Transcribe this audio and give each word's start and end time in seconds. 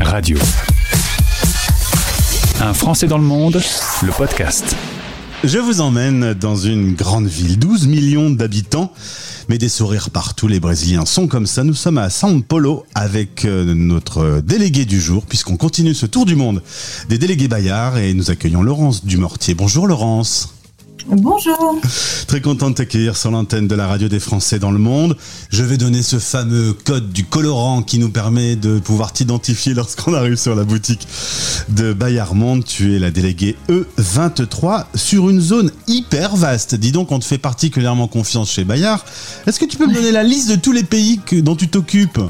Radio. 0.00 0.36
Un 2.60 2.74
Français 2.74 3.06
dans 3.06 3.18
le 3.18 3.24
monde, 3.24 3.62
le 4.02 4.10
podcast. 4.10 4.74
Je 5.44 5.58
vous 5.58 5.80
emmène 5.80 6.34
dans 6.34 6.56
une 6.56 6.94
grande 6.94 7.26
ville, 7.26 7.56
12 7.56 7.86
millions 7.86 8.30
d'habitants, 8.30 8.92
mais 9.48 9.58
des 9.58 9.68
sourires 9.68 10.10
partout. 10.10 10.48
Les 10.48 10.58
Brésiliens 10.58 11.06
sont 11.06 11.28
comme 11.28 11.46
ça. 11.46 11.62
Nous 11.62 11.74
sommes 11.74 11.98
à 11.98 12.08
São 12.08 12.42
Paulo 12.42 12.84
avec 12.96 13.44
euh, 13.44 13.74
notre 13.74 14.40
délégué 14.40 14.86
du 14.86 15.00
jour, 15.00 15.24
puisqu'on 15.24 15.56
continue 15.56 15.94
ce 15.94 16.06
tour 16.06 16.26
du 16.26 16.34
monde 16.34 16.60
des 17.08 17.18
délégués 17.18 17.46
Bayard 17.46 17.98
et 17.98 18.12
nous 18.12 18.32
accueillons 18.32 18.62
Laurence 18.62 19.04
Dumortier. 19.04 19.54
Bonjour 19.54 19.86
Laurence. 19.86 20.53
Bonjour. 21.06 21.76
Très 22.26 22.40
content 22.40 22.70
de 22.70 22.74
t'accueillir 22.74 23.16
sur 23.16 23.30
l'antenne 23.30 23.68
de 23.68 23.74
la 23.74 23.86
radio 23.86 24.08
des 24.08 24.20
Français 24.20 24.58
dans 24.58 24.70
le 24.70 24.78
monde. 24.78 25.16
Je 25.50 25.62
vais 25.62 25.76
donner 25.76 26.02
ce 26.02 26.18
fameux 26.18 26.72
code 26.72 27.12
du 27.12 27.24
colorant 27.24 27.82
qui 27.82 27.98
nous 27.98 28.10
permet 28.10 28.56
de 28.56 28.78
pouvoir 28.78 29.12
t'identifier 29.12 29.74
lorsqu'on 29.74 30.14
arrive 30.14 30.36
sur 30.36 30.54
la 30.54 30.64
boutique 30.64 31.06
de 31.68 31.92
Bayard 31.92 32.34
Monde. 32.34 32.64
Tu 32.64 32.94
es 32.94 32.98
la 32.98 33.10
déléguée 33.10 33.56
E23 33.68 34.86
sur 34.94 35.28
une 35.28 35.40
zone 35.40 35.70
hyper 35.86 36.36
vaste. 36.36 36.74
Dis 36.74 36.92
donc, 36.92 37.12
on 37.12 37.18
te 37.18 37.24
fait 37.24 37.38
particulièrement 37.38 38.08
confiance 38.08 38.50
chez 38.50 38.64
Bayard. 38.64 39.04
Est-ce 39.46 39.60
que 39.60 39.66
tu 39.66 39.76
peux 39.76 39.86
me 39.86 39.94
donner 39.94 40.12
la 40.12 40.22
liste 40.22 40.50
de 40.50 40.56
tous 40.56 40.72
les 40.72 40.84
pays 40.84 41.20
que, 41.24 41.36
dont 41.36 41.56
tu 41.56 41.68
t'occupes? 41.68 42.20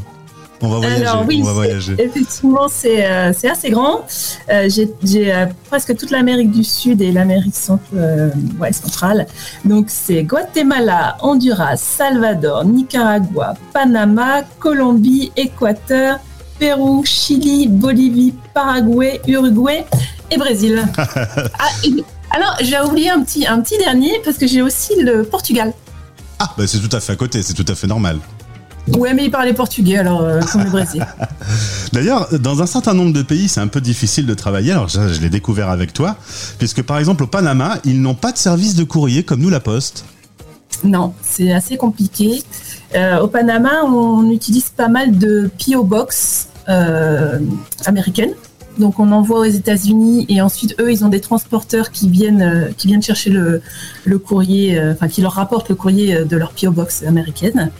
On 0.60 0.68
va 0.68 0.76
voyager. 0.78 1.06
Alors 1.06 1.24
oui, 1.26 1.40
on 1.42 1.46
va 1.46 1.52
voyager. 1.52 1.94
effectivement, 1.98 2.68
c'est 2.68 3.06
euh, 3.06 3.32
assez 3.50 3.70
grand. 3.70 4.04
Euh, 4.50 4.68
J'ai 5.02 5.32
euh, 5.34 5.46
presque 5.68 5.96
toute 5.96 6.10
l'Amérique 6.10 6.50
du 6.50 6.64
Sud 6.64 7.02
et 7.02 7.12
l'Amérique 7.12 7.54
euh, 7.94 8.30
ouais, 8.58 8.72
centrale. 8.72 9.27
Donc 9.64 9.86
c'est 9.88 10.22
Guatemala, 10.22 11.16
Honduras, 11.20 11.77
Salvador, 11.77 12.64
Nicaragua, 12.64 13.54
Panama, 13.72 14.42
Colombie, 14.58 15.32
Équateur, 15.36 16.18
Pérou, 16.58 17.05
Chili, 17.05 17.68
Bolivie, 17.68 18.34
Paraguay, 18.55 19.20
Uruguay 19.27 19.84
et 20.30 20.36
Brésil. 20.38 20.82
ah, 20.97 21.69
et- 21.84 22.05
alors 22.30 22.56
j'ai 22.62 22.80
oublié 22.80 23.10
un 23.10 23.22
petit, 23.22 23.47
un 23.47 23.60
petit 23.60 23.78
dernier 23.78 24.12
parce 24.25 24.38
que 24.38 24.47
j'ai 24.47 24.62
aussi 24.62 25.00
le 25.00 25.22
Portugal. 25.25 25.72
Ah, 26.38 26.50
bah 26.58 26.66
c'est 26.66 26.78
tout 26.80 26.94
à 26.97 27.00
fait 27.00 27.12
à 27.12 27.16
côté, 27.16 27.42
c'est 27.42 27.55
tout 27.55 27.66
à 27.69 27.75
fait 27.75 27.86
normal. 27.86 28.19
Ouais, 28.88 29.14
mais 29.14 29.24
il 29.24 29.30
parlait 29.30 29.54
portugais 29.54 29.96
alors 29.96 30.20
euh, 30.20 30.40
comme 30.52 30.64
le 30.64 30.70
Brésil. 30.70 31.06
D'ailleurs, 31.92 32.28
dans 32.38 32.62
un 32.62 32.66
certain 32.66 32.92
nombre 32.92 33.12
de 33.12 33.22
pays, 33.22 33.48
c'est 33.48 33.60
un 33.60 33.68
peu 33.68 33.80
difficile 33.80 34.26
de 34.26 34.34
travailler. 34.34 34.72
Alors, 34.72 34.88
je, 34.88 35.08
je 35.08 35.20
l'ai 35.20 35.30
découvert 35.30 35.70
avec 35.70 35.92
toi, 35.92 36.16
puisque 36.58 36.82
par 36.82 36.98
exemple 36.98 37.24
au 37.24 37.26
Panama, 37.26 37.78
ils 37.84 38.00
n'ont 38.00 38.14
pas 38.14 38.32
de 38.32 38.38
service 38.38 38.74
de 38.74 38.84
courrier 38.84 39.22
comme 39.22 39.41
nous, 39.41 39.50
la 39.50 39.60
Poste. 39.60 40.04
Non, 40.82 41.14
c'est 41.22 41.52
assez 41.52 41.76
compliqué. 41.76 42.42
Euh, 42.94 43.20
au 43.20 43.28
Panama, 43.28 43.84
on 43.84 44.30
utilise 44.30 44.70
pas 44.70 44.88
mal 44.88 45.16
de 45.16 45.50
PO 45.58 45.84
Box 45.84 46.48
euh, 46.69 47.38
américaines. 47.86 48.34
Donc 48.78 48.98
on 48.98 49.12
envoie 49.12 49.41
aux 49.41 49.44
États-Unis 49.44 50.27
et 50.28 50.41
ensuite 50.41 50.75
eux, 50.80 50.91
ils 50.91 51.05
ont 51.05 51.08
des 51.08 51.20
transporteurs 51.20 51.91
qui 51.91 52.08
viennent, 52.08 52.42
euh, 52.42 52.72
qui 52.77 52.89
viennent 52.89 53.03
chercher 53.03 53.31
le, 53.31 53.62
le 54.05 54.19
courrier, 54.19 54.78
euh, 54.78 54.92
enfin 54.92 55.08
qui 55.08 55.20
leur 55.22 55.33
rapportent 55.33 55.69
le 55.69 55.75
courrier 55.75 56.16
euh, 56.16 56.25
de 56.25 56.36
leur 56.36 56.53
PO 56.53 56.70
Box 56.70 57.05
américaine. 57.05 57.70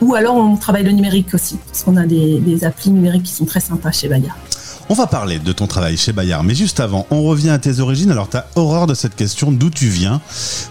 Ou 0.00 0.14
alors 0.14 0.36
on 0.36 0.56
travaille 0.56 0.84
le 0.84 0.92
numérique 0.92 1.34
aussi, 1.34 1.58
parce 1.66 1.82
qu'on 1.82 1.96
a 1.96 2.06
des, 2.06 2.38
des 2.38 2.64
applis 2.64 2.90
numériques 2.90 3.24
qui 3.24 3.32
sont 3.32 3.46
très 3.46 3.60
sympas 3.60 3.90
chez 3.90 4.08
Bayard. 4.08 4.36
On 4.90 4.94
va 4.94 5.06
parler 5.06 5.38
de 5.38 5.52
ton 5.52 5.66
travail 5.66 5.98
chez 5.98 6.12
Bayard, 6.14 6.44
mais 6.44 6.54
juste 6.54 6.80
avant, 6.80 7.06
on 7.10 7.22
revient 7.22 7.50
à 7.50 7.58
tes 7.58 7.78
origines. 7.80 8.10
Alors, 8.10 8.26
t'as 8.30 8.46
horreur 8.56 8.86
de 8.86 8.94
cette 8.94 9.14
question, 9.14 9.52
d'où 9.52 9.68
tu 9.68 9.88
viens? 9.88 10.18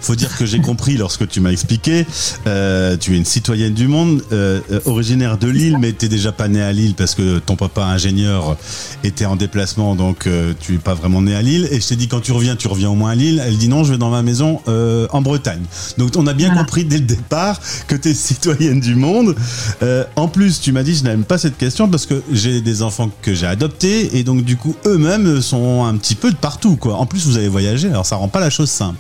Faut 0.02 0.16
dire 0.16 0.36
que 0.36 0.44
j'ai 0.48 0.60
compris 0.60 0.98
lorsque 0.98 1.28
tu 1.28 1.40
m'as 1.40 1.52
expliqué. 1.52 2.04
Euh, 2.48 2.98
tu 2.98 3.14
es 3.14 3.18
une 3.18 3.26
citoyenne 3.26 3.76
du 3.76 3.88
monde, 3.88 4.24
euh, 4.32 4.60
euh, 4.72 4.80
originaire 4.86 5.38
de 5.38 5.48
Lille, 5.48 5.78
mais 5.80 5.92
t'es 5.94 6.08
déjà 6.10 6.32
pas 6.32 6.48
née 6.48 6.64
à 6.64 6.74
Lille 6.74 6.96
parce 6.98 7.14
que 7.14 7.38
ton 7.38 7.56
papa 7.56 7.84
ingénieur 7.84 8.58
était 9.04 9.26
en 9.26 9.36
déplacement, 9.36 9.94
donc 9.94 10.26
euh, 10.26 10.54
tu 10.60 10.74
es 10.74 10.80
pas 10.80 10.96
vraiment 10.96 11.22
né 11.22 11.36
à 11.36 11.44
Lille. 11.44 11.68
Et 11.70 11.80
je 11.80 11.88
t'ai 11.88 11.96
dit 11.96 12.08
quand 12.08 12.22
tu 12.22 12.32
reviens, 12.32 12.56
tu 12.56 12.68
reviens 12.68 12.90
au 12.90 12.96
moins 12.96 13.12
à 13.12 13.16
Lille. 13.16 13.40
Elle 13.46 13.58
dit 13.58 13.70
non, 13.70 13.84
je 13.84 13.92
vais 13.92 14.00
dans 14.00 14.10
ma 14.10 14.24
maison 14.24 14.62
euh, 14.68 15.06
en 15.12 15.22
Bretagne. 15.22 15.62
Donc, 16.00 16.14
on 16.16 16.26
a 16.26 16.34
bien 16.34 16.48
Voilà. 16.48 16.62
compris 16.64 16.86
dès 16.86 16.98
le 16.98 17.06
départ 17.06 17.60
que 17.86 17.96
tu 17.96 18.10
es 18.10 18.14
citoyenne 18.16 18.80
du 18.80 18.96
monde. 18.96 19.36
Euh, 19.84 20.06
en 20.16 20.28
plus, 20.28 20.60
tu 20.60 20.72
m'as 20.72 20.82
dit 20.82 20.96
je 20.96 21.04
n'aime 21.04 21.24
pas 21.24 21.38
cette 21.38 21.58
question 21.60 21.88
parce 21.88 22.08
que 22.08 22.24
j'ai 22.32 22.62
des 22.62 22.82
enfants 22.82 23.12
que 23.22 23.36
j'ai 23.36 23.46
adoptés 23.46 24.07
et 24.14 24.24
donc 24.24 24.44
du 24.44 24.58
coup 24.58 24.76
eux-mêmes 24.86 25.42
sont 25.42 25.86
un 25.86 25.96
petit 25.98 26.16
peu 26.16 26.32
de 26.32 26.36
partout 26.38 26.76
quoi. 26.76 26.96
En 26.96 27.06
plus, 27.06 27.26
vous 27.28 27.38
avez 27.38 27.48
voyagé, 27.50 27.90
alors 27.90 28.06
ça 28.06 28.16
rend 28.16 28.28
pas 28.28 28.40
la 28.40 28.50
chose 28.50 28.70
simple. 28.70 28.98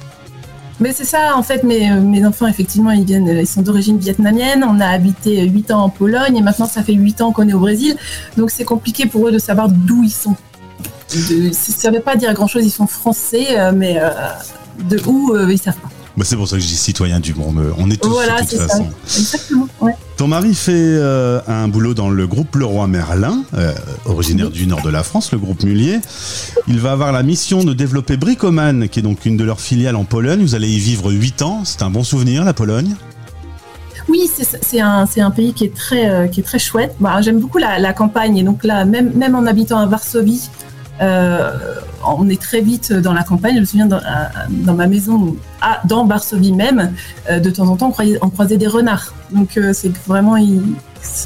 Mais 0.79 0.93
c'est 0.93 1.05
ça, 1.05 1.35
en 1.35 1.41
fait, 1.41 1.63
mes, 1.63 1.89
euh, 1.91 1.99
mes 2.01 2.23
enfants, 2.23 2.45
effectivement, 2.45 2.91
ils 2.91 3.03
viennent, 3.03 3.27
euh, 3.27 3.41
ils 3.41 3.47
sont 3.47 3.63
d'origine 3.63 3.97
vietnamienne. 3.97 4.63
On 4.63 4.79
a 4.79 4.85
habité 4.85 5.43
8 5.47 5.71
ans 5.71 5.81
en 5.85 5.89
Pologne 5.89 6.37
et 6.37 6.41
maintenant, 6.43 6.67
ça 6.67 6.83
fait 6.83 6.93
8 6.93 7.21
ans 7.21 7.31
qu'on 7.31 7.49
est 7.49 7.53
au 7.53 7.59
Brésil. 7.59 7.95
Donc, 8.37 8.51
c'est 8.51 8.63
compliqué 8.63 9.07
pour 9.07 9.27
eux 9.27 9.31
de 9.31 9.39
savoir 9.39 9.69
d'où 9.69 10.03
ils 10.03 10.11
sont. 10.11 10.35
De- 11.31 11.51
ça 11.51 11.89
ne 11.89 11.95
veut 11.95 12.01
pas 12.03 12.15
dire 12.15 12.31
grand-chose, 12.35 12.63
ils 12.63 12.69
sont 12.69 12.85
français, 12.85 13.57
euh, 13.57 13.71
mais 13.75 13.97
euh, 13.99 14.09
de 14.87 15.01
où, 15.07 15.33
euh, 15.33 15.51
ils 15.51 15.57
savent 15.57 15.77
pas. 15.77 15.89
Bah, 16.15 16.23
c'est 16.27 16.35
pour 16.35 16.47
ça 16.47 16.57
que 16.57 16.61
je 16.61 16.67
dis 16.67 16.75
citoyen 16.75 17.19
du 17.19 17.33
monde. 17.33 17.73
On 17.79 17.89
est 17.89 17.99
tous 17.99 18.09
Voilà, 18.09 18.41
de 18.41 18.47
toute 18.47 18.59
ça. 18.59 18.67
façon. 18.67 18.85
Exactement, 19.17 19.67
ouais. 19.81 19.95
Ton 20.17 20.27
mari 20.27 20.55
fait 20.55 20.71
euh, 20.73 21.39
un 21.47 21.67
boulot 21.67 21.93
dans 21.93 22.09
le 22.09 22.25
groupe 22.25 22.55
Leroy 22.55 22.87
Merlin, 22.87 23.43
euh, 23.53 23.71
originaire 24.05 24.49
du 24.49 24.65
nord 24.65 24.81
de 24.81 24.89
la 24.89 25.03
France, 25.03 25.31
le 25.31 25.37
groupe 25.37 25.61
Mullier. 25.61 25.99
Il 26.67 26.79
va 26.79 26.93
avoir 26.93 27.11
la 27.11 27.21
mission 27.21 27.63
de 27.63 27.71
développer 27.71 28.17
Bricoman, 28.17 28.89
qui 28.89 28.97
est 28.97 29.03
donc 29.03 29.27
une 29.27 29.37
de 29.37 29.43
leurs 29.43 29.61
filiales 29.61 29.95
en 29.95 30.05
Pologne. 30.05 30.41
Vous 30.41 30.55
allez 30.55 30.69
y 30.69 30.79
vivre 30.79 31.11
8 31.11 31.43
ans. 31.43 31.61
C'est 31.65 31.83
un 31.83 31.91
bon 31.91 32.03
souvenir, 32.03 32.43
la 32.43 32.53
Pologne? 32.53 32.95
Oui, 34.09 34.27
c'est- 34.27 34.79
un, 34.79 35.05
pays 35.29 35.53
qui 35.53 35.65
est 35.65 35.75
très, 35.75 36.09
euh, 36.09 36.27
chouette. 36.57 36.95
Bah, 36.99 37.21
J'aime 37.21 37.39
beaucoup 37.39 37.59
la, 37.59 37.93
campagne 37.93 38.37
et 38.37 38.43
donc 38.43 38.63
là, 38.63 38.85
même 38.85 39.35
en 39.35 39.45
habitant 39.45 39.77
à 39.77 39.85
Varsovie, 39.85 40.49
euh, 41.01 41.51
on 42.05 42.29
est 42.29 42.41
très 42.41 42.61
vite 42.61 42.93
dans 42.93 43.13
la 43.13 43.23
campagne. 43.23 43.55
Je 43.55 43.59
me 43.61 43.65
souviens 43.65 43.87
dans, 43.87 44.73
ma 44.73 44.87
maison, 44.87 45.35
à, 45.61 45.81
dans 45.85 46.05
Varsovie 46.05 46.53
même, 46.53 46.93
euh, 47.29 47.39
de 47.39 47.49
temps 47.49 47.67
en 47.67 47.75
temps, 47.75 47.93
on 48.21 48.29
croisait, 48.29 48.57
des 48.57 48.67
renards. 48.67 49.13
Donc 49.31 49.57
euh, 49.57 49.73
c'est 49.73 49.95
vraiment, 50.07 50.35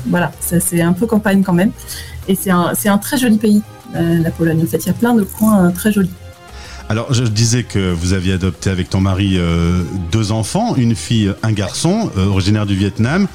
voilà, 0.07 0.31
c'est 0.39 0.81
un 0.81 0.93
peu 0.93 1.05
campagne 1.05 1.43
quand 1.43 1.53
même. 1.53 1.71
Et 2.27 2.35
c'est 2.35 2.51
un, 2.51 2.97
très 2.97 3.17
joli 3.17 3.37
pays, 3.37 3.61
la 3.93 4.31
Pologne. 4.31 4.61
En 4.63 4.67
fait, 4.67 4.77
il 4.77 4.87
y 4.87 4.91
a 4.91 4.93
plein 4.93 5.13
de 5.13 5.23
coins 5.23 5.71
très 5.71 5.91
jolis. 5.91 6.11
Alors, 6.89 7.13
je 7.13 7.23
disais 7.23 7.63
que 7.63 7.93
vous 7.93 8.13
aviez 8.13 8.33
adopté 8.33 8.69
avec 8.69 8.89
ton 8.89 8.99
mari 8.99 9.39
deux 10.11 10.31
enfants, 10.31 10.75
une 10.75 10.95
fille, 10.95 11.33
un 11.41 11.51
garçon, 11.51 12.11
originaire 12.17 12.65
du 12.65 12.75
Vietnam. 12.75 13.27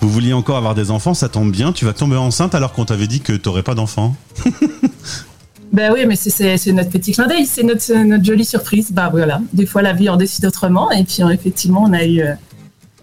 Vous 0.00 0.08
vouliez 0.08 0.32
encore 0.32 0.56
avoir 0.56 0.74
des 0.74 0.90
enfants, 0.90 1.12
ça 1.12 1.28
tombe 1.28 1.50
bien. 1.50 1.72
Tu 1.72 1.84
vas 1.84 1.92
tomber 1.92 2.16
enceinte 2.16 2.54
alors 2.54 2.72
qu'on 2.72 2.84
t'avait 2.84 3.06
dit 3.06 3.20
que 3.20 3.32
t'aurais 3.32 3.62
pas 3.62 3.74
d'enfants. 3.74 4.14
Ben 5.72 5.92
oui, 5.92 6.04
mais 6.06 6.16
c'est- 6.16 6.72
notre 6.72 6.90
petit 6.90 7.12
clin 7.12 7.26
d'œil, 7.28 7.46
c'est 7.46 7.62
notre, 7.62 7.92
notre 8.04 8.24
jolie 8.24 8.44
surprise. 8.44 8.90
Bah 8.92 9.08
voilà, 9.10 9.40
des 9.52 9.66
fois 9.66 9.82
la 9.82 9.92
vie 9.92 10.08
en 10.08 10.16
décide 10.16 10.44
autrement. 10.46 10.90
Et 10.90 11.04
puis 11.04 11.22
euh, 11.22 11.28
effectivement, 11.28 11.84
on 11.86 11.92
a 11.92 12.04
eu, 12.04 12.20
euh, 12.22 12.32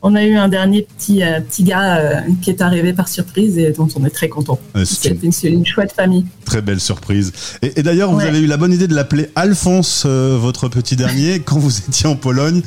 on 0.02 0.16
a 0.16 0.24
eu 0.26 0.36
un 0.36 0.50
dernier 0.50 0.82
petit, 0.98 1.24
euh, 1.24 1.40
petit 1.40 1.64
gars 1.64 1.98
euh, 1.98 2.16
qui 2.42 2.50
est 2.50 2.62
arrivé 2.62 2.92
par 2.92 3.08
surprise 3.08 3.58
et 3.58 3.72
dont 3.72 3.88
on 3.96 4.06
est 4.06 4.10
très 4.10 4.28
content. 4.28 4.60
Euh, 4.76 4.84
c'est 4.84 5.18
C'est 5.32 5.48
une 5.48 5.66
chouette 5.66 5.94
famille. 5.94 6.26
très 6.46 6.62
belle 6.62 6.82
surprise. 6.82 7.32
Et, 7.62 7.80
et 7.80 7.84
d'ailleurs, 7.84 8.12
vous 8.12 8.20
avez 8.20 8.40
eu 8.40 8.48
la 8.48 8.58
bonne 8.58 8.74
idée 8.74 8.88
de 8.88 8.96
l'appeler 8.96 9.30
Alphonse, 9.36 10.04
euh, 10.06 10.38
votre 10.40 10.68
petit 10.68 10.98
dernier, 10.98 11.40
quand 11.46 11.58
vous 11.60 11.78
étiez 11.80 12.08
en 12.10 12.16
Pologne. 12.18 12.62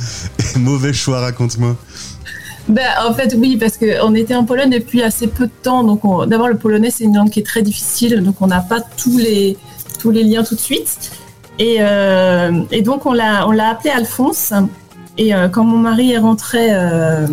Et 0.54 0.58
mauvais 0.58 0.94
choix, 0.94 1.20
raconte-moi. 1.20 1.76
Ben, 2.68 2.86
en 3.06 3.12
fait, 3.14 3.34
oui, 3.36 3.56
parce 3.58 3.76
qu'on 3.76 4.14
était 4.14 4.34
en 4.34 4.44
Pologne 4.44 4.70
depuis 4.70 5.02
assez 5.02 5.26
peu 5.26 5.46
de 5.46 5.52
temps. 5.62 5.82
Donc, 5.84 6.00
d'abord, 6.28 6.48
le 6.48 6.56
polonais, 6.56 6.90
c'est 6.90 7.04
une 7.04 7.16
langue 7.16 7.30
qui 7.30 7.40
est 7.40 7.46
très 7.46 7.62
difficile. 7.62 8.22
Donc, 8.22 8.36
on 8.40 8.46
n'a 8.46 8.60
pas 8.60 8.80
tous 8.96 9.18
les, 9.18 9.56
tous 10.00 10.10
les 10.10 10.24
liens 10.24 10.42
tout 10.44 10.54
de 10.54 10.60
suite. 10.60 11.10
Et, 11.58 11.76
euh, 11.80 12.62
et 12.70 12.82
donc, 12.82 13.04
on 13.06 13.12
l'a, 13.12 13.46
on 13.46 13.50
l'a 13.52 13.68
appelé 13.70 13.90
Alphonse. 13.90 14.52
Et 15.18 15.34
euh, 15.34 15.48
quand 15.48 15.64
mon 15.64 15.76
mari 15.78 16.12
est 16.12 16.18
rentré, 16.18 16.68
euh, 16.70 17.26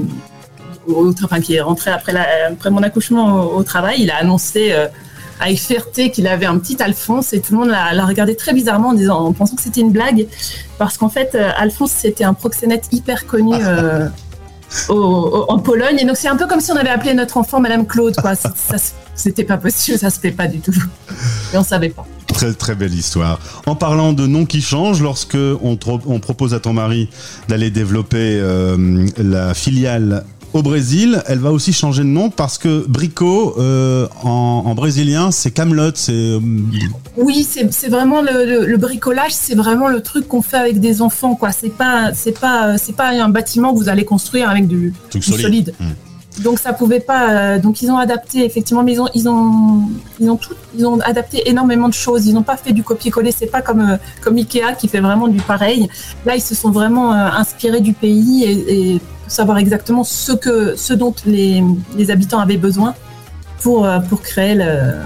au, 0.88 1.14
enfin, 1.24 1.40
qui 1.40 1.56
est 1.56 1.62
rentré 1.62 1.92
après, 1.92 2.12
la, 2.12 2.26
après 2.52 2.70
mon 2.70 2.84
accouchement 2.84 3.44
au, 3.46 3.58
au 3.58 3.64
travail, 3.64 4.02
il 4.02 4.12
a 4.12 4.18
annoncé 4.18 4.74
avec 5.40 5.58
fierté 5.60 6.10
qu'il 6.12 6.28
avait 6.28 6.46
un 6.48 6.58
petit 6.58 6.82
Alphonse. 6.82 7.32
Et 7.34 7.40
tout 7.42 7.54
le 7.54 7.60
monde 7.60 7.70
l'a, 7.70 7.94
l'a 7.94 8.06
regardé 8.06 8.36
très 8.36 8.54
bizarrement 8.54 8.90
en, 8.90 8.94
disant, 8.94 9.20
en 9.20 9.32
pensant 9.34 9.56
que 9.56 9.62
c'était 9.62 9.82
une 9.82 9.92
blague. 9.92 10.28
Parce 10.78 10.98
qu'en 10.98 11.10
fait, 11.10 11.36
Alphonse, 11.58 11.92
c'était 11.92 12.24
un 12.26 12.34
proxénète 12.34 12.88
hyper 12.92 13.26
connu. 13.28 13.54
au- 14.90 14.94
au- 14.94 15.46
en 15.52 15.60
Pologne. 15.60 15.98
Et 16.00 16.06
donc, 16.06 16.18
c'est 16.18 16.28
un 16.28 16.36
peu 16.36 16.48
comme 16.48 16.60
si 16.60 16.72
on 16.72 16.76
avait 16.76 16.90
appelé 16.90 17.14
notre 17.14 17.38
enfant 17.38 17.62
Madame 17.62 17.86
Claude, 17.88 18.16
quoi. 18.18 18.36
C'est- 18.36 18.50
ça 18.58 18.76
C'était 19.16 19.46
pas 19.46 19.58
possible, 19.58 19.98
ça 19.98 20.10
se 20.10 20.20
fait 20.20 20.32
pas 20.32 20.48
du 20.48 20.60
tout. 20.60 20.74
Et 21.54 21.58
on 21.58 21.64
savait 21.64 21.90
pas. 21.90 22.06
Très 22.38 22.54
très 22.54 22.76
belle 22.76 22.94
histoire. 22.94 23.40
En 23.66 23.76
parlant 23.76 24.14
de 24.14 24.28
noms 24.28 24.46
qui 24.46 24.62
changent, 24.62 25.02
lorsque 25.02 25.38
on, 25.62 25.76
propose 26.20 26.54
à 26.54 26.60
ton 26.60 26.72
mari 26.74 27.10
d'aller 27.48 27.72
développer 27.72 28.40
euh, 28.40 29.08
la 29.18 29.54
filiale 29.56 30.24
au 30.54 30.62
Brésil, 30.62 31.22
elle 31.28 31.40
va 31.40 31.52
aussi 31.52 31.74
changer 31.74 32.04
de 32.04 32.08
nom 32.08 32.30
parce 32.30 32.58
que 32.58 32.86
Brico 32.88 33.56
euh, 33.60 34.08
en, 34.24 34.64
en 34.66 34.76
brésilien 34.76 35.30
c'est 35.32 35.52
Camelot, 35.52 35.92
c'est 35.96 36.14
euh, 36.14 36.40
Oui, 37.18 37.46
c'est 37.48 37.72
c'est 37.74 37.90
vraiment 37.90 38.22
le, 38.22 38.46
le- 38.46 38.66
le 38.66 38.78
bricolage, 38.78 39.34
c'est 39.34 39.56
vraiment 39.56 39.88
le 39.90 40.02
truc 40.02 40.28
qu'on 40.28 40.42
fait 40.42 40.58
avec 40.58 40.80
des 40.80 41.02
enfants, 41.02 41.36
quoi. 41.36 41.52
C'est 41.52 41.70
pas, 41.76 42.12
c'est 42.14 42.40
pas, 42.40 42.78
c'est 42.78 42.96
pas 42.96 43.10
un 43.10 43.30
bâtiment 43.30 43.74
que 43.74 43.78
vous 43.80 43.90
allez 43.90 44.06
construire 44.06 44.50
avec 44.50 44.68
du, 44.68 44.94
solide. 45.12 45.42
solide. 45.42 45.74
Hmm. 45.80 45.86
Donc 46.44 46.60
ça 46.60 46.72
pouvait 46.74 47.00
pas. 47.00 47.30
euh, 47.32 47.60
donc 47.60 47.82
ils 47.82 47.90
ont 47.92 47.98
adapté 47.98 48.46
effectivement, 48.46 48.84
mais 48.84 48.94
ils 48.94 49.02
ont 49.02 49.10
ils 49.16 49.28
ont 49.28 49.82
ils 50.20 50.30
ont 50.30 50.36
tout, 50.38 50.54
ils 50.78 50.86
ont 50.86 51.00
adapté 51.02 51.50
énormément 51.50 51.90
de 51.90 51.94
choses. 51.94 52.28
Ils 52.28 52.34
n'ont 52.34 52.44
pas 52.44 52.58
fait 52.58 52.74
du 52.74 52.84
copier-coller. 52.84 53.32
C'est 53.32 53.48
pas 53.48 53.62
comme 53.62 53.82
euh, 53.82 53.98
comme 54.22 54.38
Ikea 54.38 54.76
qui 54.80 54.88
fait 54.88 55.00
vraiment 55.00 55.28
du 55.28 55.40
pareil. 55.42 55.90
Là 56.26 56.36
ils 56.36 56.42
se 56.42 56.54
sont 56.56 56.70
vraiment 56.72 57.12
euh, 57.14 57.30
inspirés 57.44 57.82
du 57.82 57.94
pays 57.94 58.44
et, 58.46 59.02
savoir 59.30 59.58
exactement 59.58 60.06
ce 60.06 60.32
que 60.32 60.76
ce 60.78 60.94
dont 60.94 61.14
les, 61.26 61.62
les 61.98 62.12
habitants 62.12 62.40
avaient 62.40 62.56
besoin 62.56 62.96
pour 63.62 63.86
pour 64.08 64.22
créer 64.22 64.56
le- 64.56 65.02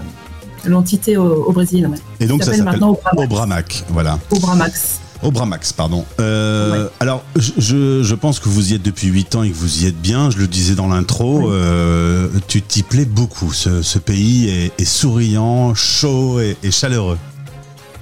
l'entité 0.66 1.18
au, 1.18 1.46
au 1.46 1.52
Brésil. 1.52 1.90
Et 2.20 2.28
donc 2.28 2.44
ça 2.44 2.52
s'appelle 2.54 2.84
Obramax. 2.84 3.24
Obramac, 3.26 3.84
voilà. 3.90 4.20
Obramax. 4.32 5.00
Obramax, 5.24 5.74
pardon. 5.74 6.06
Euh, 6.20 6.88
Alors, 7.00 7.24
je- 7.36 8.02
pense 8.16 8.40
que 8.40 8.50
vous 8.50 8.72
y 8.72 8.76
êtes 8.76 8.82
depuis 8.84 9.08
8 9.08 9.36
ans 9.36 9.44
et 9.44 9.50
que 9.52 9.56
vous 9.56 9.84
y 9.84 9.88
êtes 9.88 10.00
bien. 10.02 10.30
Je 10.32 10.38
le 10.38 10.48
disais 10.48 10.76
dans 10.76 10.88
l'intro. 10.88 11.42
Oui. 11.42 11.46
euh, 11.52 12.28
tu 12.48 12.62
t'y 12.62 12.84
plais 12.84 13.06
beaucoup. 13.06 13.52
Ce, 13.54 13.82
ce 13.82 14.00
pays 14.00 14.50
est, 14.50 14.72
est 14.82 14.86
souriant, 14.86 15.76
chaud 15.76 16.40
et, 16.40 16.58
et 16.64 16.72
chaleureux. 16.72 17.18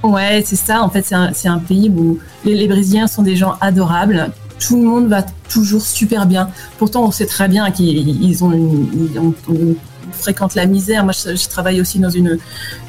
Ouais, 0.03 0.43
c'est 0.45 0.55
ça. 0.55 0.81
En 0.81 0.89
fait, 0.89 1.03
c'est 1.05 1.15
un, 1.15 1.31
c'est 1.33 1.49
un 1.49 1.59
pays 1.59 1.89
où 1.89 2.19
les, 2.45 2.55
les 2.55 2.67
Brésiliens 2.67 3.07
sont 3.07 3.21
des 3.23 3.35
gens 3.35 3.55
adorables. 3.59 4.31
Tout 4.59 4.77
le 4.81 4.87
monde 4.87 5.07
va 5.07 5.23
toujours 5.49 5.81
super 5.81 6.25
bien. 6.25 6.49
Pourtant, 6.77 7.03
on 7.05 7.11
sait 7.11 7.25
très 7.25 7.47
bien 7.47 7.69
qu'ils 7.71 8.23
ils 8.23 8.43
ont 8.43 8.51
une, 8.51 8.87
ils 9.13 9.19
ont- 9.19 9.33
on 9.49 9.75
fréquente 10.11 10.55
la 10.55 10.65
misère. 10.65 11.03
Moi, 11.03 11.13
je, 11.13 11.47
travaille 11.47 11.81
aussi 11.81 11.99
dans 11.99 12.09
une 12.09 12.37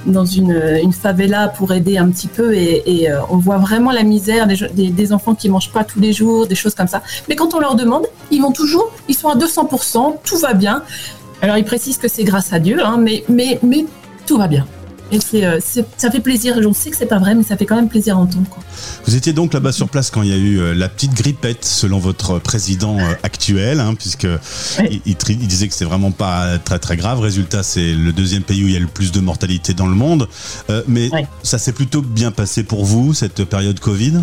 dans 0.06 0.24
une, 0.24 0.78
une 0.82 0.92
favela 0.92 1.48
pour 1.48 1.72
aider 1.72 1.98
un 1.98 2.10
petit 2.10 2.28
peu 2.28 2.54
et, 2.54 3.10
euh, 3.10 3.20
on 3.30 3.36
voit 3.36 3.58
vraiment 3.58 3.92
la 3.92 4.02
misère 4.02 4.46
des 4.46 5.12
enfants 5.12 5.34
qui 5.34 5.48
mangent 5.48 5.72
pas 5.72 5.84
tous 5.84 6.00
les 6.00 6.12
jours, 6.12 6.46
des 6.46 6.54
choses 6.54 6.74
comme 6.74 6.88
ça. 6.88 7.02
Mais 7.28 7.36
quand 7.36 7.54
on 7.54 7.60
leur 7.60 7.74
demande, 7.74 8.06
ils 8.30 8.40
vont 8.40 8.52
toujours, 8.52 8.92
ils 9.08 9.14
sont 9.14 9.28
à 9.28 9.36
200%, 9.36 10.16
tout 10.24 10.38
va 10.38 10.54
bien. 10.54 10.82
Alors, 11.42 11.56
ils 11.56 11.64
précisent 11.64 11.98
que 11.98 12.08
c'est 12.08 12.24
grâce 12.24 12.52
à 12.52 12.58
Dieu, 12.58 12.84
hein, 12.84 12.98
mais 12.98 13.24
mais 13.28 13.58
mais 13.62 13.86
tout 14.26 14.36
va 14.36 14.46
bien. 14.46 14.66
Et 15.12 15.18
c'est, 15.20 15.44
euh, 15.44 15.58
ça 15.96 16.10
fait 16.10 16.20
plaisir. 16.20 16.56
On 16.64 16.72
sait 16.72 16.90
que 16.90 16.96
c'est 16.96 17.06
pas 17.06 17.18
vrai, 17.18 17.34
mais 17.34 17.42
ça 17.42 17.56
fait 17.56 17.66
quand 17.66 17.76
même 17.76 17.88
plaisir 17.88 18.16
à 18.16 18.20
entendre. 18.20 18.48
Quoi. 18.48 18.62
Vous 19.06 19.16
étiez 19.16 19.32
donc 19.32 19.52
là-bas 19.52 19.72
sur 19.72 19.88
place 19.88 20.10
quand 20.10 20.22
il 20.22 20.28
y 20.28 20.32
a 20.32 20.36
eu 20.36 20.60
euh, 20.60 20.74
la 20.74 20.88
petite 20.88 21.14
grippette, 21.14 21.64
selon 21.64 21.98
votre 21.98 22.38
président 22.38 22.98
euh, 22.98 23.14
actuel, 23.22 23.80
hein, 23.80 23.94
puisque 23.98 24.28
il, 24.90 25.00
il 25.06 25.16
tri- 25.16 25.38
il 25.40 25.48
disait 25.48 25.66
que 25.68 25.74
c'est 25.74 25.84
vraiment 25.84 26.12
pas 26.12 26.58
très 26.58 26.78
très 26.78 26.96
grave. 26.96 27.20
Résultat, 27.20 27.62
c'est 27.62 27.92
le 27.92 28.12
deuxième 28.12 28.42
pays 28.42 28.62
où 28.62 28.68
il 28.68 28.72
y 28.74 28.76
a 28.76 28.80
le 28.80 28.86
plus 28.86 29.10
de 29.10 29.20
mortalité 29.20 29.74
dans 29.74 29.86
le 29.88 29.94
monde. 29.96 30.28
Euh, 30.70 30.82
mais 30.86 31.10
Ouais. 31.12 31.26
ça 31.42 31.58
s'est 31.58 31.72
plutôt 31.72 32.02
bien 32.02 32.30
passé 32.30 32.62
pour 32.62 32.84
vous 32.84 33.12
cette 33.14 33.44
période 33.44 33.80
Covid? 33.80 34.14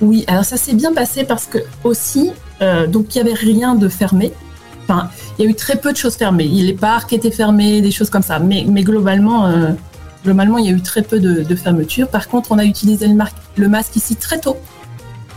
Oui, 0.00 0.24
alors 0.26 0.44
ça 0.44 0.56
s'est 0.56 0.74
bien 0.74 0.92
passé 0.92 1.24
parce 1.24 1.46
que 1.46 1.58
aussi, 1.84 2.30
euh, 2.62 2.86
donc 2.86 3.14
il 3.14 3.18
y 3.18 3.20
avait 3.20 3.32
rien 3.34 3.74
de 3.74 3.88
fermé. 3.88 4.32
Il 4.88 5.44
y 5.44 5.46
a 5.46 5.50
eu 5.50 5.54
très 5.54 5.76
peu 5.76 5.92
de 5.92 5.96
choses 5.96 6.14
fermées. 6.14 6.44
Les 6.44 6.72
parcs 6.72 7.12
étaient 7.12 7.30
fermés, 7.30 7.80
des 7.80 7.90
choses 7.90 8.10
comme 8.10 8.22
ça. 8.22 8.38
Mais, 8.38 8.64
euh, 8.66 9.72
globalement, 10.24 10.58
il 10.58 10.66
y 10.66 10.68
a 10.68 10.72
eu 10.72 10.80
très 10.80 11.02
peu 11.02 11.20
de, 11.20 11.54
fermetures. 11.54 12.08
Par 12.08 12.28
contre, 12.28 12.52
on 12.52 12.58
a 12.58 12.64
utilisé 12.64 13.06
le, 13.08 13.68
masque 13.68 13.96
ici 13.96 14.16
très 14.16 14.38
tôt 14.38 14.56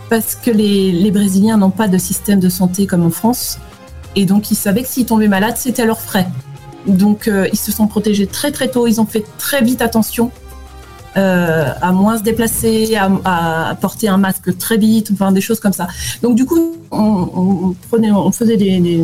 parce 0.10 0.36
que 0.36 0.52
les, 0.52 0.92
les 0.92 1.12
Brésiliens 1.12 1.58
n'ont 1.58 1.70
pas 1.70 1.88
de 1.88 1.98
système 1.98 2.40
de 2.40 2.50
santé 2.50 2.88
comme 2.88 3.06
en 3.06 3.10
France. 3.10 3.60
Et 4.16 4.26
donc, 4.26 4.52
ils 4.52 4.56
savaient 4.56 4.84
que 4.84 4.88
s'ils 4.88 5.06
tombaient 5.06 5.28
malades, 5.28 5.58
c'était 5.58 5.84
à 5.84 5.86
leurs 5.86 6.02
frais. 6.02 6.28
Donc, 6.88 7.28
euh, 7.28 7.48
ils 7.52 7.60
se 7.60 7.72
sont 7.72 7.88
protégés 7.88 8.28
très 8.28 8.52
très 8.52 8.70
tôt. 8.70 8.88
Ils 8.88 9.02
ont 9.02 9.06
fait 9.06 9.26
très 9.38 9.62
vite 9.62 9.82
attention 9.82 10.32
euh, 11.18 11.72
à 11.82 11.92
moins 11.92 12.18
se 12.18 12.24
déplacer, 12.24 12.96
à, 12.96 13.10
à 13.70 13.76
porter 13.76 14.08
un 14.08 14.18
masque 14.18 14.58
très 14.58 14.78
vite, 14.78 15.10
enfin 15.14 15.32
des 15.32 15.42
choses 15.42 15.60
comme 15.60 15.74
ça. 15.74 15.88
Donc 16.22 16.36
du 16.36 16.46
coup, 16.46 16.76
on, 16.92 17.30
on 17.36 17.76
prenait, 17.90 18.12
on 18.12 18.32
faisait 18.32 18.58
des, 18.58 18.80
des- 18.80 19.04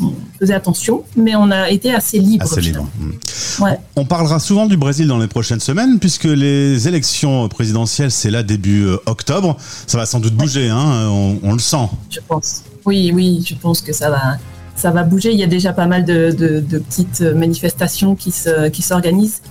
on 0.00 0.14
faisait 0.40 0.54
attention, 0.54 1.04
mais 1.16 1.36
on 1.36 1.50
a 1.50 1.68
été 1.70 1.94
assez 1.94 2.18
libre. 2.18 2.44
Assez 2.44 2.62
libre. 2.62 2.88
Mm. 2.98 3.62
Ouais. 3.62 3.78
On 3.94 4.06
parlera 4.06 4.38
souvent 4.40 4.64
du 4.66 4.78
Brésil 4.78 5.06
dans 5.06 5.18
les 5.18 5.26
prochaines 5.28 5.60
semaines, 5.60 5.98
puisque 5.98 6.24
les 6.24 6.88
élections 6.88 7.46
présidentielles, 7.50 8.10
c'est 8.10 8.30
là 8.30 8.42
début 8.42 8.84
euh, 8.86 8.96
octobre. 9.04 9.56
Ça 9.86 9.98
va 9.98 10.06
sans 10.06 10.18
doute 10.18 10.34
bouger, 10.34 10.70
hein, 10.70 11.08
on, 11.10 11.38
on 11.42 11.52
le 11.52 11.58
sent. 11.58 11.88
Je 12.10 12.20
pense. 12.26 12.62
Oui, 12.86 13.12
oui, 13.14 13.44
je 13.46 13.54
pense 13.54 13.82
que 13.82 13.92
ça 13.92 14.08
va, 14.08 14.38
ça 14.76 14.90
va 14.90 15.02
bouger. 15.04 15.30
Il 15.32 15.38
y 15.38 15.44
a 15.44 15.46
déjà 15.46 15.74
pas 15.74 15.86
mal 15.86 16.06
de, 16.06 16.30
de- 16.36 16.60
de 16.60 16.78
petites 16.78 17.20
manifestations 17.20 18.14
qui 18.16 18.30
se, 18.32 18.68
qui 18.70 18.80
s'organisent. 18.80 19.42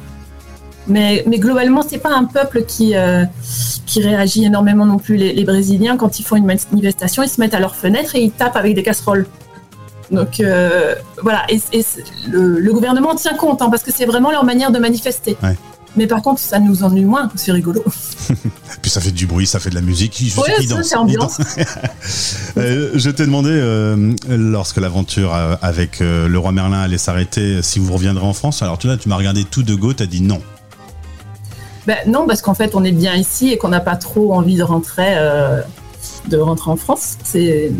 Mais, 0.87 1.23
mais 1.27 1.37
globalement, 1.37 1.83
c'est 1.87 1.99
pas 1.99 2.13
un 2.13 2.25
peuple 2.25 2.63
qui, 2.65 2.95
euh, 2.95 3.23
qui 3.85 4.01
réagit 4.01 4.45
énormément 4.45 4.85
non 4.85 4.97
plus. 4.97 5.15
Les, 5.15 5.33
les 5.33 5.43
Brésiliens, 5.43 5.95
quand 5.97 6.19
ils 6.19 6.23
font 6.23 6.35
une 6.35 6.45
manifestation, 6.45 7.23
ils 7.23 7.29
se 7.29 7.39
mettent 7.39 7.53
à 7.53 7.59
leur 7.59 7.75
fenêtre 7.75 8.15
et 8.15 8.21
ils 8.23 8.31
tapent 8.31 8.55
avec 8.55 8.75
des 8.75 8.83
casseroles. 8.83 9.27
Donc 10.09 10.39
euh, 10.41 10.95
voilà, 11.21 11.45
et, 11.49 11.61
le, 12.29 12.59
le 12.59 12.73
gouvernement 12.73 13.11
en 13.11 13.15
tient 13.15 13.35
compte 13.35 13.61
hein, 13.61 13.69
parce 13.69 13.83
que 13.83 13.91
c'est 13.93 14.05
vraiment 14.05 14.31
leur 14.31 14.43
manière 14.43 14.71
de 14.71 14.79
manifester. 14.79 15.37
Ouais. 15.41 15.55
Mais 15.97 16.07
par 16.07 16.21
contre, 16.21 16.39
ça 16.39 16.59
nous 16.59 16.83
ennuie 16.83 17.03
moins, 17.03 17.29
c'est 17.35 17.51
rigolo. 17.51 17.83
Puis 18.81 18.89
ça 18.89 19.01
fait 19.01 19.11
du 19.11 19.27
bruit, 19.27 19.45
ça 19.45 19.59
fait 19.59 19.69
de 19.69 19.75
la 19.75 19.81
musique. 19.81 20.13
Je 20.13 20.19
qu'ils 20.57 20.69
ça, 20.69 20.75
dansent, 20.75 20.87
c'est 20.87 20.95
ambiance. 20.95 21.39
Euh, 22.57 22.91
je 22.95 23.09
t'ai 23.09 23.25
demandé, 23.25 23.49
euh, 23.49 24.13
lorsque 24.27 24.77
l'aventure 24.77 25.33
euh, 25.33 25.55
avec 25.61 26.01
euh, 26.01 26.27
le 26.27 26.37
roi 26.37 26.51
Merlin 26.51 26.81
allait 26.81 26.97
s'arrêter, 26.97 27.61
si 27.61 27.79
vous 27.79 27.93
reviendrez 27.93 28.25
en 28.25 28.33
France. 28.33 28.61
Alors 28.61 28.77
tu 28.77 28.87
là, 28.87 28.97
tu 28.97 29.07
m'as 29.07 29.15
regardé 29.15 29.45
tout 29.45 29.63
de 29.63 29.73
go, 29.73 29.93
t'as 29.93 30.05
dit 30.05 30.21
non. 30.21 30.41
Ben, 31.87 31.97
non, 32.07 32.27
parce 32.27 32.41
qu'en 32.41 32.53
fait, 32.53 32.75
on 32.75 32.83
est 32.83 32.91
bien 32.91 33.15
ici 33.15 33.49
et 33.51 33.57
qu'on 33.57 33.69
n'a 33.69 33.79
pas 33.79 33.95
trop 33.95 34.33
envie 34.33 34.55
de 34.55 34.63
rentrer, 34.63 35.15
euh, 35.17 35.61
de 36.27 36.37
rentrer 36.37 36.69
en 36.71 36.75
France. 36.75 37.17
C'est 37.23 37.71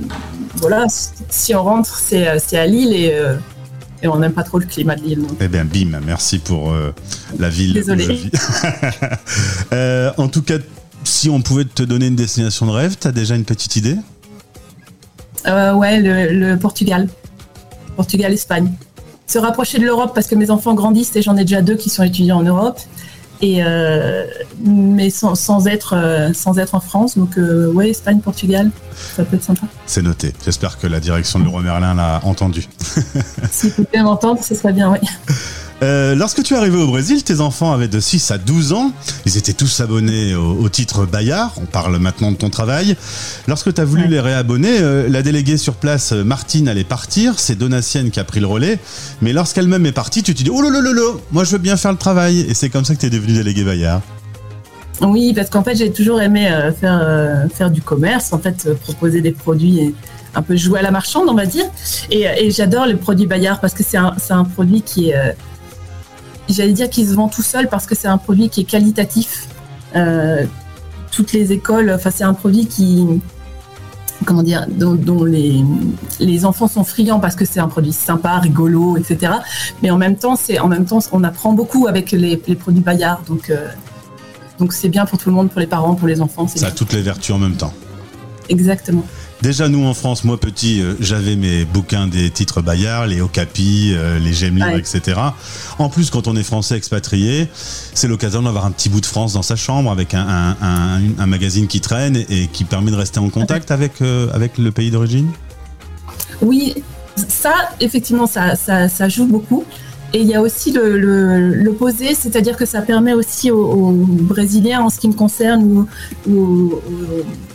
voilà, 0.56 0.88
si 1.30 1.54
on 1.56 1.64
rentre, 1.64 1.98
c'est 1.98 2.28
euh, 2.28 2.38
à 2.60 2.66
Lille 2.66 2.94
et, 2.94 3.12
euh, 3.14 3.36
et 4.02 4.08
on 4.08 4.18
n'aime 4.18 4.34
pas 4.34 4.44
trop 4.44 4.58
le 4.58 4.66
climat 4.66 4.96
de 4.96 5.04
Lille. 5.04 5.22
Eh 5.40 5.48
bien, 5.48 5.66
bim, 5.66 6.00
merci 6.06 6.40
pour 6.40 6.72
euh, 6.72 6.92
la 7.38 7.50
ville 7.50 7.74
Désolée. 7.74 8.06
où 8.06 8.08
je 8.08 8.14
vis. 8.14 8.32
Euh, 9.74 10.12
en 10.18 10.28
tout 10.28 10.42
cas, 10.42 10.58
si 11.04 11.30
on 11.30 11.42
pouvait 11.42 11.66
te 11.66 11.84
donner 11.84 12.08
une 12.08 12.16
destination 12.16 12.66
de 12.66 12.72
rêve, 12.72 12.96
t'as 13.00 13.12
déjà 13.12 13.36
une 13.36 13.46
petite 13.46 13.76
idée? 13.76 13.96
Ouais, 15.46 16.00
le, 16.00 16.34
le 16.34 16.58
Portugal, 16.58 17.08
Portugal, 17.96 18.32
Espagne. 18.34 18.72
Se 19.28 19.40
rapprocher 19.40 19.80
de 19.80 19.86
l'Europe 19.86 20.12
parce 20.14 20.28
que 20.28 20.36
mes 20.36 20.52
enfants 20.52 20.74
grandissent 20.74 21.16
et 21.16 21.22
j'en 21.22 21.38
ai 21.38 21.46
déjà 21.46 21.62
deux 21.62 21.76
qui 21.76 21.90
sont 21.90 22.04
étudiants 22.04 22.40
en 22.40 22.44
Europe. 22.44 22.80
Et 23.42 23.64
euh, 23.64 24.26
mais 24.64 25.10
sans, 25.10 25.34
sans 25.34 25.66
être 25.66 25.96
euh, 25.96 26.32
sans 26.34 26.60
être 26.60 26.76
en 26.76 26.80
France, 26.80 27.18
donc 27.18 27.38
euh, 27.38 27.72
ouais, 27.72 27.90
Espagne, 27.90 28.20
Portugal, 28.20 28.70
ça 29.16 29.24
peut 29.24 29.36
être 29.36 29.44
sympa. 29.44 29.66
C'est 29.88 30.04
noté. 30.04 30.34
J'espère 30.46 30.78
que 30.78 30.86
la 30.86 31.00
direction 31.00 31.40
de 31.40 31.46
Leroy 31.46 31.62
Merlin 31.62 31.96
l'a 31.96 32.22
entendu. 32.24 32.68
Si 33.52 33.70
vous 33.70 33.84
pouvez 33.84 34.04
m'entendre, 34.04 34.44
ce 34.44 34.56
serait 34.56 34.74
bien, 34.74 34.92
oui. 34.92 35.00
Euh, 35.84 36.14
lorsque 36.14 36.44
tu 36.44 36.54
es 36.54 36.58
arrivé 36.58 36.78
au 36.78 36.86
Brésil, 36.86 37.24
tes 37.24 37.42
enfants 37.42 37.74
avaient 37.74 37.88
de 37.88 38.00
6 38.00 38.30
à 38.30 38.38
12 38.38 38.72
ans. 38.74 38.92
Ils 39.26 39.36
étaient 39.38 39.54
tous 39.54 39.80
abonnés 39.80 40.36
au, 40.36 40.52
au 40.62 40.70
titre 40.70 41.08
Bayard. 41.08 41.54
On 41.58 41.66
parle 41.66 41.98
maintenant 41.98 42.32
de 42.32 42.38
ton 42.38 42.52
travail. 42.52 42.96
Lorsque 43.48 43.74
tu 43.74 43.82
as 43.82 43.86
voulu 43.86 44.04
Ouais. 44.04 44.10
les 44.10 44.20
réabonner, 44.20 44.78
euh, 44.80 45.10
la 45.10 45.24
déléguée 45.24 45.58
sur 45.58 45.74
place, 45.74 46.12
euh, 46.14 46.24
Martine, 46.24 46.68
allait 46.68 46.84
partir. 46.84 47.40
C'est 47.40 47.56
Donatienne 47.56 48.12
qui 48.12 48.20
a 48.20 48.24
pris 48.24 48.40
le 48.40 48.46
relais. 48.46 48.78
Mais 49.22 49.34
lorsqu'elle-même 49.34 49.86
est 49.88 49.92
partie, 49.92 50.22
tu 50.22 50.36
te 50.36 50.44
dis 50.44 50.52
Oh 50.54 50.62
là 50.62 50.70
là 50.70 50.82
là 50.82 50.94
là, 50.94 51.14
moi 51.32 51.44
je 51.44 51.52
veux 51.52 51.58
bien 51.58 51.76
faire 51.78 51.92
le 51.92 51.98
travail. 51.98 52.42
Et 52.42 52.54
c'est 52.54 52.70
comme 52.70 52.86
ça 52.86 52.94
que 52.94 53.00
tu 53.00 53.08
es 53.08 53.10
devenu 53.10 53.34
délégué 53.34 53.64
Bayard. 53.64 54.02
Oui, 55.02 55.34
parce 55.34 55.50
qu'en 55.50 55.64
fait, 55.64 55.76
j'ai 55.76 55.92
toujours 55.92 56.22
aimé 56.22 56.48
faire, 56.80 57.48
faire 57.52 57.72
du 57.72 57.82
commerce, 57.82 58.34
en 58.34 58.38
fait, 58.38 58.72
proposer 58.84 59.22
des 59.22 59.32
produits 59.32 59.80
et 59.80 59.96
un 60.36 60.44
peu 60.44 60.56
jouer 60.56 60.78
à 60.78 60.84
la 60.84 60.92
marchande, 60.92 61.28
on 61.28 61.34
va 61.34 61.48
dire. 61.48 61.66
Et, 62.12 62.28
et 62.38 62.52
j'adore 62.52 62.86
le 62.86 62.98
produit 62.98 63.26
Bayard 63.26 63.60
parce 63.60 63.74
que 63.74 63.82
c'est 63.84 63.98
un, 63.98 64.44
produit 64.44 64.84
qui 64.84 65.10
est, 65.10 65.36
j'allais 66.52 66.74
dire 66.74 66.90
qu'il 66.90 67.08
se 67.08 67.14
vend 67.14 67.28
tout 67.28 67.42
seul 67.42 67.68
parce 67.70 67.86
que 67.86 67.96
c'est 67.96 68.08
un 68.08 68.18
produit 68.18 68.50
qui 68.50 68.62
est 68.62 68.66
qualitatif. 68.66 69.48
Euh, 69.96 70.46
toutes 71.12 71.34
les 71.34 71.52
écoles, 71.52 71.92
enfin, 71.94 72.10
c'est 72.10 72.24
un 72.24 72.34
produit 72.34 72.66
qui, 72.68 73.06
comment 74.26 74.44
dire, 74.44 74.66
dont, 74.70 74.94
dont 74.96 75.24
les, 75.26 75.64
les 76.20 76.46
enfants 76.46 76.68
sont 76.68 76.84
friands 76.84 77.20
parce 77.20 77.36
que 77.36 77.44
c'est 77.46 77.60
un 77.60 77.68
produit 77.68 77.94
sympa, 77.94 78.38
rigolo, 78.40 78.96
etc. 78.98 79.34
Mais 79.82 79.90
en 79.92 79.98
même 79.98 80.16
temps, 80.16 80.36
c'est, 80.36 80.60
en 80.60 80.68
même 80.68 80.86
temps, 80.86 81.00
on 81.12 81.24
apprend 81.24 81.54
beaucoup 81.54 81.88
avec 81.88 82.12
les, 82.12 82.42
les 82.48 82.56
produits 82.56 82.82
Bayard, 82.82 83.22
donc. 83.28 83.50
euh, 83.50 83.68
donc 84.60 84.74
c'est 84.74 84.90
bien 84.90 85.06
pour 85.08 85.18
tout 85.18 85.30
le 85.30 85.36
monde, 85.36 85.50
pour 85.50 85.60
les 85.60 85.66
parents, 85.66 85.96
pour 85.96 86.08
les 86.08 86.22
enfants. 86.22 86.46
Ça 86.48 86.68
a 86.68 86.72
toutes 86.72 86.94
les 86.94 87.02
vertus 87.02 87.34
en 87.34 87.40
même 87.40 87.56
temps. 87.56 87.74
Exactement. 88.48 89.04
Déjà, 89.42 89.68
nous 89.70 89.86
en 89.88 89.96
France, 89.96 90.24
moi 90.24 90.40
petit, 90.40 90.82
euh, 90.82 90.94
j'avais 91.00 91.36
mes 91.36 91.66
bouquins 91.66 92.06
des 92.06 92.30
titres 92.30 92.62
Bayard, 92.62 93.08
les 93.08 93.22
Okapi, 93.22 93.92
euh, 93.96 94.20
les 94.20 94.34
J'aime 94.34 94.62
Ouais. 94.62 94.78
etc. 94.78 95.20
En 95.80 95.90
plus, 95.90 96.12
quand 96.12 96.28
on 96.28 96.36
est 96.36 96.44
français 96.44 96.78
expatrié, 96.78 97.48
c'est 97.96 98.08
l'occasion 98.08 98.44
d'avoir 98.44 98.66
un 98.66 98.72
petit 98.72 98.90
bout 98.90 99.02
de 99.02 99.06
France 99.06 99.34
dans 99.34 99.42
sa 99.42 99.56
chambre 99.56 99.90
avec 99.92 100.14
un, 100.14 100.28
un- 100.28 100.56
un- 100.62 101.02
un 101.18 101.26
magazine 101.26 101.68
qui 101.68 101.82
traîne 101.82 102.18
et 102.30 102.48
qui 102.54 102.66
permet 102.66 102.92
de 102.92 102.96
rester 102.96 103.20
en 103.20 103.30
contact 103.30 103.72
avec, 103.72 104.02
euh, 104.04 104.28
avec 104.34 104.60
le 104.60 104.72
pays 104.72 104.92
d'origine? 104.92 105.30
Oui, 106.44 106.76
ça, 107.16 107.54
effectivement, 107.80 108.28
ça, 108.28 108.56
ça, 108.56 108.90
ça 108.90 109.10
joue 109.10 109.26
beaucoup. 109.26 109.64
Et 110.14 110.20
il 110.20 110.28
y 110.28 110.36
a 110.36 110.42
aussi 110.42 110.72
le- 110.72 110.98
le- 110.98 111.54
l'opposé, 111.54 112.14
c'est-à-dire 112.16 112.58
que 112.58 112.66
ça 112.66 112.82
permet 112.82 113.14
aussi 113.14 113.50
aux, 113.50 113.92
Brésiliens, 113.94 114.82
en 114.82 114.90
ce 114.90 115.00
qui 115.00 115.08
me 115.08 115.14
concerne, 115.14 115.64
ou, 115.64 115.88
ou 116.30 116.74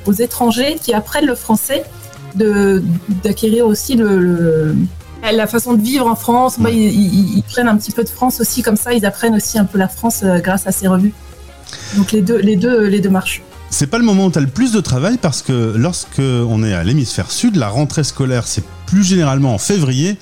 aux, 0.06 0.12
étrangers 0.12 0.76
qui 0.82 0.94
apprennent 0.94 1.26
le 1.26 1.34
français, 1.34 1.84
d'acquérir 2.34 3.66
aussi 3.66 3.96
la 3.96 5.46
façon 5.46 5.74
de 5.74 5.82
vivre 5.82 6.06
en 6.06 6.16
France. 6.16 6.56
Bah, 6.58 6.70
ils, 6.70 7.42
prennent 7.42 7.68
un 7.68 7.76
petit 7.76 7.92
peu 7.92 8.04
de 8.04 8.08
France 8.08 8.40
aussi, 8.40 8.62
comme 8.62 8.76
ça, 8.76 8.94
ils 8.94 9.04
apprennent 9.04 9.34
aussi 9.34 9.58
un 9.58 9.64
peu 9.64 9.78
la 9.78 9.88
France 9.88 10.20
euh, 10.22 10.38
grâce 10.38 10.66
à 10.66 10.72
ces 10.72 10.88
revues. 10.88 11.12
Donc 11.96 12.12
les 12.12 12.22
deux, 12.22 12.38
les 12.38 12.56
deux, 12.56 12.86
les 12.86 13.00
deux 13.00 13.10
marchent. 13.10 13.42
C'est 13.70 13.88
pas 13.88 13.98
le 13.98 14.04
moment 14.04 14.26
où 14.26 14.30
tu 14.30 14.38
as 14.38 14.40
le 14.40 14.46
plus 14.46 14.72
de 14.72 14.80
travail 14.80 15.18
parce 15.18 15.42
que 15.42 15.74
lorsque 15.76 16.20
on 16.20 16.62
est 16.62 16.72
à 16.72 16.84
l'hémisphère 16.84 17.30
sud, 17.30 17.56
la 17.56 17.68
rentrée 17.68 18.04
scolaire 18.04 18.46
c'est 18.46 18.64
plus 18.86 19.04
généralement 19.04 19.54
en 19.54 19.58
février. 19.58 20.16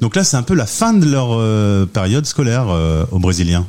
Donc 0.00 0.14
là, 0.14 0.24
c'est 0.24 0.36
un 0.36 0.42
peu 0.42 0.54
la 0.54 0.66
fin 0.66 0.92
de 0.92 1.06
leur 1.10 1.30
euh, 1.32 1.86
période 1.86 2.26
scolaire 2.26 2.68
euh, 2.68 3.04
aux 3.10 3.18
Brésiliens. 3.18 3.66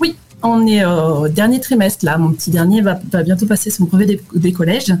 Oui, 0.00 0.14
on 0.42 0.66
est 0.66 0.84
au 0.84 1.28
dernier 1.28 1.60
trimestre 1.60 2.04
là. 2.04 2.18
Mon 2.18 2.32
petit 2.32 2.50
dernier 2.50 2.82
va, 2.82 3.00
bientôt 3.24 3.46
passer 3.46 3.70
son 3.70 3.84
brevet 3.84 4.20
des, 4.34 4.52
collèges. 4.52 4.94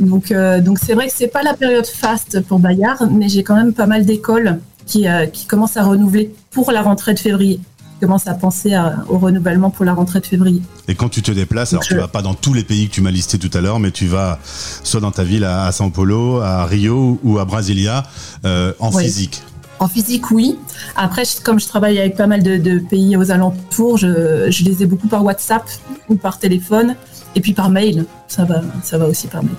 Donc, 0.00 0.32
donc 0.62 0.78
c'est 0.84 0.94
vrai 0.94 1.06
que 1.06 1.12
c'est 1.14 1.28
pas 1.28 1.42
la 1.42 1.54
période 1.54 1.86
faste 1.86 2.40
pour 2.42 2.58
Bayard, 2.58 3.08
mais 3.10 3.28
j'ai 3.28 3.44
quand 3.44 3.56
même 3.56 3.72
pas 3.72 3.86
mal 3.86 4.04
d'écoles 4.04 4.58
qui, 4.84 5.06
qui 5.32 5.46
commencent 5.46 5.76
à 5.76 5.84
renouveler 5.84 6.34
pour 6.50 6.72
la 6.72 6.82
rentrée 6.82 7.14
de 7.14 7.20
février 7.20 7.60
commence 8.00 8.26
à 8.26 8.34
penser 8.34 8.76
au 9.08 9.18
renouvellement 9.18 9.70
pour 9.70 9.84
la 9.84 9.94
rentrée 9.94 10.20
de 10.20 10.26
février. 10.26 10.62
Et 10.88 10.94
quand 10.94 11.08
tu 11.08 11.22
te 11.22 11.30
déplaces, 11.30 11.72
alors 11.72 11.84
tu 11.84 11.96
vas 11.96 12.08
pas 12.08 12.22
dans 12.22 12.34
tous 12.34 12.54
les 12.54 12.64
pays 12.64 12.88
que 12.88 12.94
tu 12.94 13.00
m'as 13.00 13.10
listés 13.10 13.38
tout 13.38 13.50
à 13.54 13.60
l'heure, 13.60 13.80
mais 13.80 13.90
tu 13.90 14.06
vas 14.06 14.38
soit 14.44 15.00
dans 15.00 15.10
ta 15.10 15.24
ville 15.24 15.44
à, 15.44 15.70
São 15.70 15.90
Paulo, 15.90 16.40
à 16.40 16.64
Rio 16.66 17.18
ou 17.22 17.38
à 17.38 17.44
Brasilia 17.44 18.04
euh, 18.44 18.72
en 18.78 18.92
physique. 18.92 19.42
En 19.80 19.88
physique, 19.88 20.30
oui. 20.30 20.56
Après, 20.96 21.24
comme 21.42 21.58
je 21.58 21.66
travaille 21.66 21.98
avec 21.98 22.16
pas 22.16 22.26
mal 22.26 22.42
de, 22.42 22.78
pays 22.78 23.16
aux 23.16 23.30
alentours, 23.30 23.98
je, 23.98 24.50
je, 24.50 24.64
les 24.64 24.82
ai 24.82 24.86
beaucoup 24.86 25.08
par 25.08 25.24
WhatsApp 25.24 25.64
ou 26.08 26.14
par 26.14 26.38
téléphone, 26.38 26.94
et 27.34 27.40
puis 27.40 27.52
par 27.52 27.70
mail. 27.70 28.06
Ça 28.28 28.44
va, 28.44 28.62
ça 28.82 28.98
va 28.98 29.06
aussi 29.06 29.26
par 29.26 29.42
mail. 29.42 29.56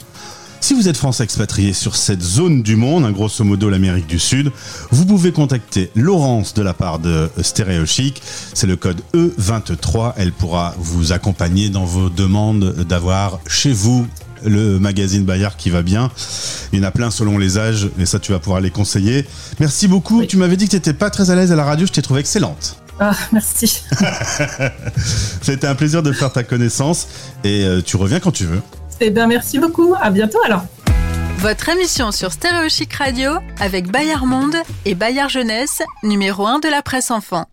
Si 0.66 0.74
vous 0.74 0.88
êtes 0.88 0.98
français 0.98 1.24
expatrié 1.24 1.74
sur 1.74 1.96
cette 1.96 2.24
zone 2.24 2.64
du 2.64 2.76
monde, 2.76 3.06
hein, 3.06 3.12
grosso 3.12 3.44
modo 3.44 3.70
l'Amérique 3.70 4.08
du 4.08 4.18
Sud, 4.18 4.52
vous 4.90 5.06
pouvez 5.06 5.32
contacter 5.32 5.92
Laurence 5.96 6.56
de 6.56 6.64
la 6.64 6.74
part 6.74 6.98
de 6.98 7.30
Stéréo 7.40 7.86
Chic. 7.86 8.20
C'est 8.56 8.66
le 8.66 8.76
code 8.76 9.00
E23. 9.14 10.14
Elle 10.18 10.32
pourra 10.32 10.74
vous 10.80 11.12
accompagner 11.12 11.70
dans 11.70 11.86
vos 11.86 12.10
demandes 12.10 12.78
d'avoir 12.78 13.42
chez 13.46 13.74
vous 13.74 14.08
le 14.44 14.80
magazine 14.80 15.24
Bayard 15.24 15.56
qui 15.56 15.70
va 15.70 15.84
bien. 15.84 16.10
Il 16.74 16.80
y 16.80 16.82
en 16.82 16.88
a 16.88 16.90
plein 16.90 17.12
selon 17.12 17.38
les 17.38 17.60
âges, 17.60 17.88
et 18.00 18.08
ça 18.08 18.18
tu 18.18 18.32
vas 18.32 18.40
pouvoir 18.40 18.60
les 18.60 18.72
conseiller. 18.72 19.28
Merci 19.60 19.88
beaucoup. 19.88 20.26
Tu 20.26 20.36
m'avais 20.36 20.58
dit 20.58 20.66
que 20.66 20.72
tu 20.72 20.78
n'étais 20.78 20.94
pas 20.94 21.12
très 21.12 21.30
à 21.30 21.36
l'aise 21.36 21.52
à 21.52 21.56
la 21.56 21.64
radio, 21.64 21.86
je 21.86 21.92
t'ai 21.92 22.02
trouvé 22.02 22.22
excellente. 22.22 22.78
Ah, 23.00 23.16
merci. 23.32 23.84
C'était 25.44 25.68
un 25.68 25.76
plaisir 25.76 26.02
de 26.02 26.12
faire 26.12 26.32
ta 26.32 26.44
connaissance 26.44 27.08
et 27.44 27.66
euh, 27.66 27.82
tu 27.86 27.98
reviens 27.98 28.20
quand 28.20 28.32
tu 28.32 28.46
veux. 28.46 28.62
Eh 29.02 29.10
bien, 29.10 29.28
merci 29.28 29.60
beaucoup. 29.60 29.94
À 30.00 30.10
bientôt 30.10 30.40
alors. 30.46 30.64
Votre 31.38 31.70
émission 31.70 32.12
sur 32.12 32.32
Stéréo 32.32 32.70
Chic 32.70 32.92
Radio 32.94 33.34
avec 33.60 33.92
Bayard 33.92 34.26
Monde 34.26 34.56
et 34.86 34.96
Bayard 34.96 35.30
Jeunesse, 35.30 35.84
numéro 36.02 36.48
1 36.48 36.60
de 36.60 36.70
la 36.70 36.82
presse 36.82 37.12
enfant. 37.12 37.46